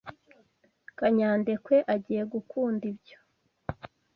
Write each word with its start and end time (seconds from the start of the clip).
Kanyandekwe 0.97 1.75
agiye 1.93 2.23
gukunda 2.33 2.83
ibyo. 2.91 3.17